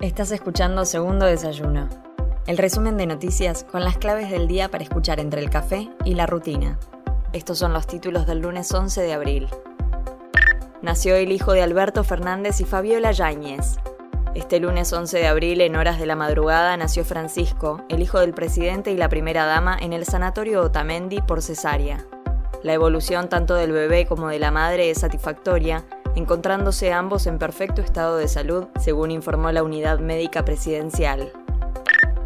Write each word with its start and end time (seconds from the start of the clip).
Estás 0.00 0.32
escuchando 0.32 0.86
Segundo 0.86 1.26
Desayuno, 1.26 1.86
el 2.46 2.56
resumen 2.56 2.96
de 2.96 3.04
noticias 3.04 3.64
con 3.70 3.84
las 3.84 3.98
claves 3.98 4.30
del 4.30 4.48
día 4.48 4.70
para 4.70 4.82
escuchar 4.82 5.20
entre 5.20 5.42
el 5.42 5.50
café 5.50 5.90
y 6.06 6.14
la 6.14 6.24
rutina. 6.24 6.78
Estos 7.34 7.58
son 7.58 7.74
los 7.74 7.86
títulos 7.86 8.26
del 8.26 8.38
lunes 8.38 8.72
11 8.72 9.02
de 9.02 9.12
abril. 9.12 9.48
Nació 10.80 11.16
el 11.16 11.30
hijo 11.32 11.52
de 11.52 11.60
Alberto 11.60 12.02
Fernández 12.02 12.62
y 12.62 12.64
Fabiola 12.64 13.12
Yáñez. 13.12 13.76
Este 14.34 14.58
lunes 14.58 14.90
11 14.90 15.18
de 15.18 15.26
abril, 15.26 15.60
en 15.60 15.76
horas 15.76 15.98
de 15.98 16.06
la 16.06 16.16
madrugada, 16.16 16.74
nació 16.78 17.04
Francisco, 17.04 17.82
el 17.90 18.00
hijo 18.00 18.20
del 18.20 18.32
presidente 18.32 18.92
y 18.92 18.96
la 18.96 19.10
primera 19.10 19.44
dama, 19.44 19.76
en 19.78 19.92
el 19.92 20.06
sanatorio 20.06 20.62
Otamendi 20.62 21.20
por 21.20 21.42
cesárea. 21.42 22.06
La 22.62 22.72
evolución 22.72 23.28
tanto 23.28 23.54
del 23.54 23.72
bebé 23.72 24.06
como 24.06 24.28
de 24.28 24.38
la 24.38 24.50
madre 24.50 24.88
es 24.88 25.00
satisfactoria 25.00 25.84
encontrándose 26.14 26.92
ambos 26.92 27.26
en 27.26 27.38
perfecto 27.38 27.82
estado 27.82 28.16
de 28.16 28.28
salud, 28.28 28.66
según 28.78 29.10
informó 29.10 29.52
la 29.52 29.62
Unidad 29.62 29.98
Médica 29.98 30.44
Presidencial. 30.44 31.32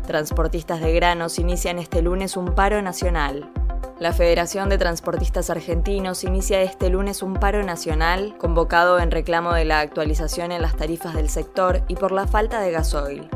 Transportistas 0.07 0.81
de 0.81 0.93
granos 0.93 1.39
inician 1.39 1.79
este 1.79 2.03
lunes 2.03 2.37
un 2.37 2.55
paro 2.55 2.83
nacional. 2.83 3.51
La 3.99 4.13
Federación 4.13 4.69
de 4.69 4.77
Transportistas 4.77 5.51
Argentinos 5.51 6.25
inicia 6.25 6.61
este 6.63 6.91
lunes 6.91 7.23
un 7.23 7.35
paro 7.35 7.63
nacional 7.63 8.37
convocado 8.39 8.99
en 8.99 9.11
reclamo 9.11 9.55
de 9.55 9.65
la 9.65 9.81
actualización 9.81 10.53
en 10.53 10.63
las 10.63 10.77
tarifas 10.77 11.15
del 11.15 11.29
sector 11.29 11.83
y 11.89 11.95
por 11.95 12.13
la 12.13 12.27
falta 12.27 12.61
de 12.61 12.73
gasoil. 12.73 13.31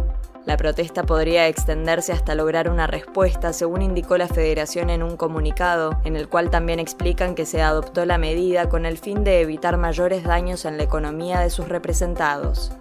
La 0.45 0.57
protesta 0.57 1.03
podría 1.03 1.47
extenderse 1.47 2.13
hasta 2.13 2.35
lograr 2.35 2.71
una 2.71 2.87
respuesta, 2.87 3.53
según 3.53 3.83
indicó 3.83 4.17
la 4.17 4.29
Federación 4.29 4.89
en 4.89 5.03
un 5.03 5.17
comunicado, 5.17 6.01
en 6.05 6.17
el 6.17 6.29
cual 6.29 6.51
también 6.51 6.81
explican 6.81 7.35
que 7.35 7.45
se 7.45 7.61
adoptó 7.61 8.07
la 8.07 8.19
medida 8.19 8.69
con 8.69 8.87
el 8.87 8.99
fin 8.99 9.25
de 9.25 9.41
evitar 9.41 9.77
mayores 9.77 10.25
daños 10.25 10.65
en 10.65 10.79
la 10.79 10.85
economía 10.85 11.41
de 11.41 11.51
sus 11.51 11.69
representados. 11.69 12.73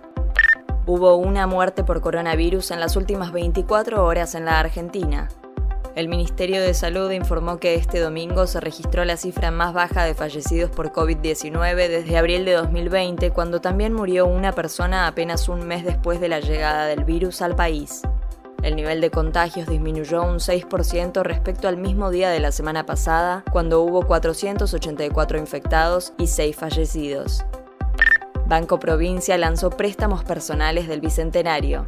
Hubo 0.86 1.16
una 1.16 1.48
muerte 1.48 1.84
por 1.84 2.00
coronavirus 2.00 2.72
en 2.72 2.80
las 2.80 2.96
últimas 2.96 3.34
24 3.34 4.06
horas 4.06 4.36
en 4.36 4.46
la 4.46 4.60
Argentina. 4.60 5.28
El 5.98 6.10
Ministerio 6.10 6.62
de 6.62 6.76
Salud 6.76 7.10
informó 7.10 7.58
que 7.58 7.74
este 7.74 8.00
domingo 8.00 8.46
se 8.46 8.60
registró 8.60 9.04
la 9.04 9.18
cifra 9.18 9.50
más 9.50 9.74
baja 9.74 10.06
de 10.06 10.14
fallecidos 10.14 10.70
por 10.70 10.92
COVID-19 10.92 11.74
desde 11.88 12.18
abril 12.20 12.46
de 12.46 12.52
2020, 12.52 13.32
cuando 13.32 13.62
también 13.62 13.94
murió 13.94 14.28
una 14.28 14.52
persona 14.52 15.08
apenas 15.08 15.50
un 15.50 15.66
mes 15.66 15.84
después 15.84 16.22
de 16.22 16.30
la 16.30 16.40
llegada 16.40 16.86
del 16.86 17.04
virus 17.04 17.42
al 17.42 17.56
país. 17.56 18.04
El 18.62 18.76
nivel 18.76 19.02
de 19.02 19.10
contagios 19.10 19.68
disminuyó 19.68 20.22
un 20.22 20.38
6% 20.38 21.24
respecto 21.24 21.68
al 21.68 21.78
mismo 21.78 22.12
día 22.12 22.30
de 22.30 22.42
la 22.42 22.52
semana 22.52 22.86
pasada, 22.86 23.44
cuando 23.52 23.82
hubo 23.82 24.06
484 24.06 25.40
infectados 25.40 26.14
y 26.20 26.28
6 26.28 26.56
fallecidos. 26.56 27.44
Banco 28.46 28.80
Provincia 28.80 29.36
lanzó 29.40 29.72
préstamos 29.72 30.24
personales 30.24 30.88
del 30.88 31.02
Bicentenario. 31.02 31.86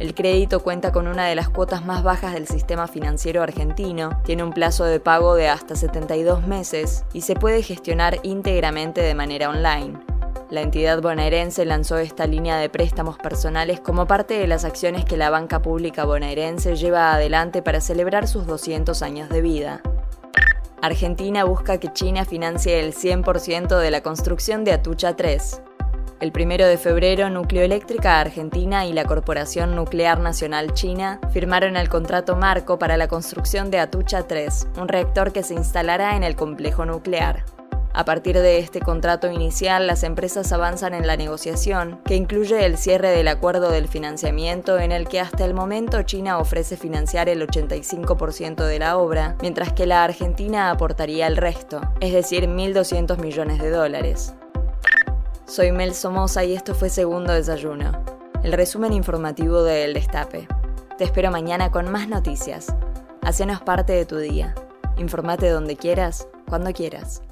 El 0.00 0.14
crédito 0.14 0.60
cuenta 0.60 0.92
con 0.92 1.06
una 1.06 1.26
de 1.26 1.34
las 1.34 1.50
cuotas 1.50 1.84
más 1.84 2.02
bajas 2.02 2.32
del 2.32 2.48
sistema 2.48 2.88
financiero 2.88 3.42
argentino, 3.42 4.18
tiene 4.24 4.42
un 4.42 4.54
plazo 4.54 4.86
de 4.86 4.98
pago 4.98 5.34
de 5.34 5.50
hasta 5.50 5.76
72 5.76 6.46
meses 6.46 7.04
y 7.12 7.20
se 7.20 7.34
puede 7.34 7.62
gestionar 7.62 8.18
íntegramente 8.22 9.02
de 9.02 9.14
manera 9.14 9.50
online. 9.50 10.00
La 10.48 10.62
entidad 10.62 11.02
bonaerense 11.02 11.66
lanzó 11.66 11.98
esta 11.98 12.26
línea 12.26 12.56
de 12.56 12.70
préstamos 12.70 13.18
personales 13.18 13.78
como 13.78 14.06
parte 14.06 14.38
de 14.38 14.46
las 14.46 14.64
acciones 14.64 15.04
que 15.04 15.18
la 15.18 15.28
banca 15.28 15.60
pública 15.60 16.06
bonaerense 16.06 16.76
lleva 16.76 17.12
adelante 17.12 17.60
para 17.60 17.82
celebrar 17.82 18.26
sus 18.26 18.46
200 18.46 19.02
años 19.02 19.28
de 19.28 19.42
vida. 19.42 19.82
Argentina 20.80 21.44
busca 21.44 21.76
que 21.76 21.92
China 21.92 22.24
financie 22.24 22.80
el 22.80 22.94
100% 22.94 23.78
de 23.78 23.90
la 23.90 24.02
construcción 24.02 24.64
de 24.64 24.72
Atucha 24.72 25.14
3. 25.14 25.60
El 26.20 26.32
1 26.38 26.66
de 26.66 26.76
febrero, 26.76 27.30
Nucleoeléctrica 27.30 28.20
Argentina 28.20 28.84
y 28.84 28.92
la 28.92 29.06
Corporación 29.06 29.74
Nuclear 29.74 30.20
Nacional 30.20 30.74
China 30.74 31.18
firmaron 31.32 31.78
el 31.78 31.88
contrato 31.88 32.36
marco 32.36 32.78
para 32.78 32.98
la 32.98 33.08
construcción 33.08 33.70
de 33.70 33.78
Atucha 33.78 34.24
3, 34.24 34.68
un 34.76 34.88
reactor 34.88 35.32
que 35.32 35.42
se 35.42 35.54
instalará 35.54 36.16
en 36.16 36.22
el 36.22 36.36
complejo 36.36 36.84
nuclear. 36.84 37.46
A 37.94 38.04
partir 38.04 38.38
de 38.38 38.58
este 38.58 38.80
contrato 38.80 39.32
inicial, 39.32 39.86
las 39.86 40.02
empresas 40.02 40.52
avanzan 40.52 40.92
en 40.92 41.06
la 41.06 41.16
negociación, 41.16 42.02
que 42.04 42.16
incluye 42.16 42.66
el 42.66 42.76
cierre 42.76 43.08
del 43.08 43.28
acuerdo 43.28 43.70
del 43.70 43.88
financiamiento 43.88 44.78
en 44.78 44.92
el 44.92 45.08
que 45.08 45.20
hasta 45.20 45.46
el 45.46 45.54
momento 45.54 46.02
China 46.02 46.38
ofrece 46.38 46.76
financiar 46.76 47.30
el 47.30 47.48
85% 47.48 48.66
de 48.66 48.78
la 48.78 48.98
obra, 48.98 49.36
mientras 49.40 49.72
que 49.72 49.86
la 49.86 50.04
Argentina 50.04 50.70
aportaría 50.70 51.26
el 51.26 51.38
resto, 51.38 51.80
es 52.00 52.12
decir, 52.12 52.46
1.200 52.46 53.18
millones 53.18 53.58
de 53.58 53.70
dólares. 53.70 54.34
Soy 55.50 55.72
Mel 55.72 55.96
Somoza 55.96 56.44
y 56.44 56.54
esto 56.54 56.76
fue 56.76 56.88
Segundo 56.88 57.32
Desayuno, 57.32 57.90
el 58.44 58.52
resumen 58.52 58.92
informativo 58.92 59.64
de 59.64 59.82
El 59.82 59.94
Destape. 59.94 60.46
Te 60.96 61.02
espero 61.02 61.32
mañana 61.32 61.72
con 61.72 61.90
más 61.90 62.06
noticias. 62.06 62.72
Hacenos 63.22 63.60
parte 63.60 63.92
de 63.92 64.06
tu 64.06 64.18
día. 64.18 64.54
Informate 64.96 65.48
donde 65.48 65.74
quieras, 65.74 66.28
cuando 66.48 66.72
quieras. 66.72 67.22